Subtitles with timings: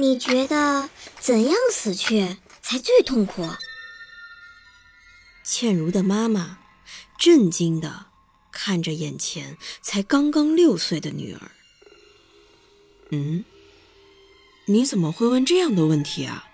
[0.00, 0.88] 你觉得
[1.18, 3.48] 怎样死去才最痛苦？
[5.44, 6.58] 倩如的妈妈
[7.18, 8.06] 震惊的
[8.52, 11.50] 看着眼前才刚刚六岁的女儿。
[13.10, 13.44] 嗯，
[14.66, 16.46] 你怎么会问这样的问题啊？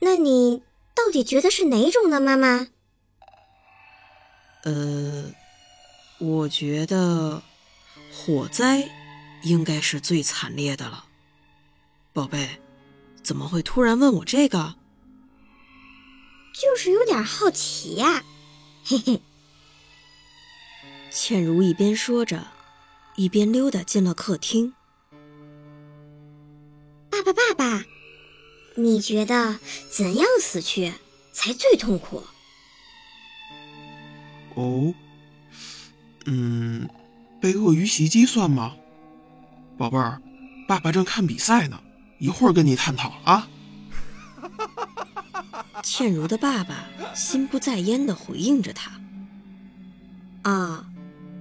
[0.00, 0.62] 那你
[0.94, 2.68] 到底觉得是哪种呢，妈妈？
[4.64, 5.32] 呃，
[6.18, 7.42] 我觉得
[8.12, 8.90] 火灾
[9.42, 11.06] 应该是最惨烈的了。
[12.18, 12.48] 宝贝，
[13.22, 14.74] 怎么会突然问我这个？
[16.52, 18.24] 就是有点好奇呀，
[18.84, 19.22] 嘿嘿。
[21.12, 22.48] 倩如一边说着，
[23.14, 24.74] 一边溜达进了客厅。
[27.08, 27.84] 爸爸，爸爸，
[28.74, 30.94] 你觉得怎样死去
[31.32, 32.24] 才最痛苦？
[34.56, 34.92] 哦，
[36.26, 36.90] 嗯，
[37.40, 38.74] 被鳄鱼袭击算吗？
[39.78, 40.20] 宝贝儿，
[40.66, 41.80] 爸爸正看比赛呢，
[42.18, 43.48] 一会儿跟你探讨啊。
[45.82, 48.90] 倩如的爸爸心不在焉的回应着他
[50.44, 50.84] ：“哦，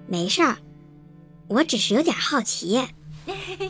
[0.08, 0.58] 没事儿，
[1.48, 2.88] 我只是有点好奇。”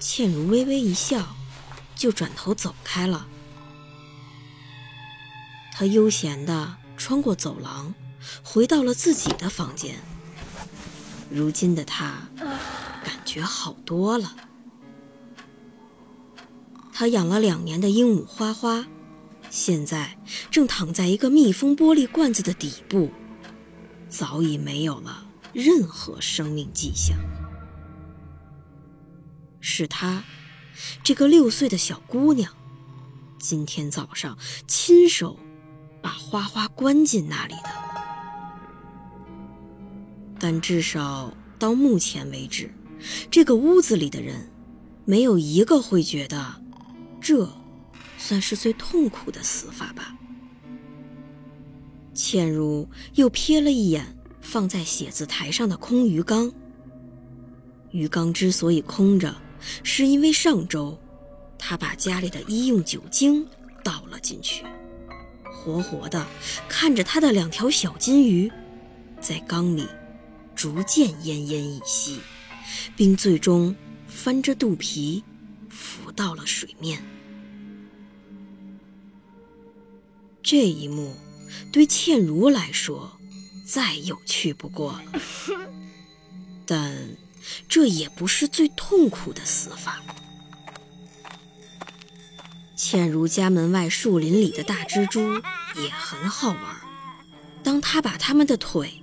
[0.00, 1.36] 倩如微微一笑，
[1.94, 3.26] 就转头走开了。
[5.72, 7.94] 她悠闲的穿过走廊，
[8.42, 9.96] 回到了自己的房间。
[11.30, 12.14] 如今的她
[13.04, 14.34] 感觉好多了。
[16.98, 18.88] 他养了两年的鹦鹉花花，
[19.50, 20.18] 现在
[20.50, 23.10] 正躺在一个密封玻璃罐子的底部，
[24.08, 27.16] 早已没有了任何生命迹象。
[29.60, 30.24] 是她，
[31.04, 32.52] 这个六岁的小姑娘，
[33.38, 34.36] 今天早上
[34.66, 35.38] 亲手
[36.02, 37.70] 把花花关进那里的。
[40.40, 42.74] 但至少到目前为止，
[43.30, 44.50] 这个屋子里的人，
[45.04, 46.60] 没有一个会觉得
[47.28, 47.46] 这
[48.16, 50.16] 算是最痛苦的死法吧。
[52.14, 56.50] 倩如又瞥了一眼放在写字台上的空鱼缸，
[57.90, 59.36] 鱼缸之所以空着。
[59.82, 60.98] 是因为上周，
[61.58, 63.46] 他把家里的医用酒精
[63.84, 64.64] 倒了进去，
[65.52, 66.26] 活活的
[66.66, 68.50] 看着他的两条小金鱼，
[69.20, 69.86] 在缸里
[70.54, 72.20] 逐渐奄奄一息，
[72.96, 75.22] 并最终翻着肚皮
[75.68, 77.02] 浮到了水面。
[80.50, 81.14] 这一幕
[81.70, 83.20] 对倩如来说
[83.66, 85.02] 再有趣不过了，
[86.64, 86.96] 但。
[87.66, 90.02] 这也不是最痛苦的死法。
[92.76, 95.20] 倩如家门外树林里的大蜘蛛
[95.80, 96.76] 也很好玩。
[97.62, 99.02] 当他把它们的腿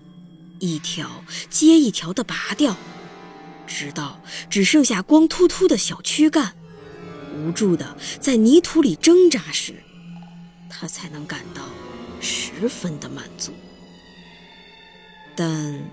[0.59, 2.77] 一条接一条的拔掉，
[3.65, 6.53] 直到只剩下光秃秃的小躯干，
[7.35, 9.81] 无助的在泥土里挣扎时，
[10.69, 11.63] 他才能感到
[12.19, 13.53] 十分的满足。
[15.35, 15.83] 但。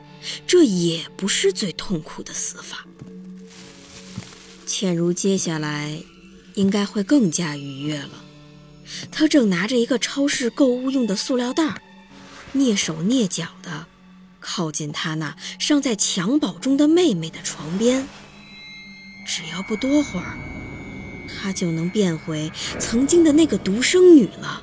[0.47, 2.87] 这也不是最痛苦的死法。
[4.65, 6.01] 倩如接下来
[6.55, 8.23] 应该会更加愉悦了。
[9.11, 11.83] 她正拿着一个超市购物用的塑料袋，
[12.55, 13.87] 蹑手蹑脚的
[14.39, 18.07] 靠近她那尚在襁褓中的妹妹的床边。
[19.27, 20.39] 只要不多会儿，
[21.35, 24.63] 她就能变回曾经的那个独生女了。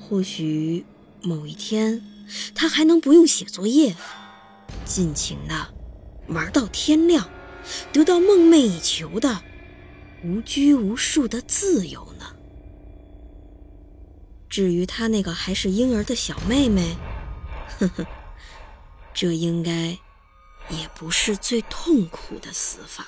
[0.00, 0.84] 或许
[1.22, 2.02] 某一天。
[2.56, 3.94] 他还能不用写作业，
[4.84, 5.72] 尽情的
[6.26, 7.30] 玩到天亮，
[7.92, 9.42] 得到梦寐以求的
[10.24, 12.34] 无拘无束的自由呢。
[14.48, 16.96] 至于他那个还是婴儿的小妹妹，
[17.78, 18.04] 呵呵，
[19.14, 19.96] 这应该
[20.70, 23.06] 也不是最痛苦的死法。